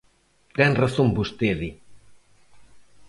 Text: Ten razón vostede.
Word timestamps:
Ten 0.57 0.71
razón 0.83 1.07
vostede. 1.19 1.69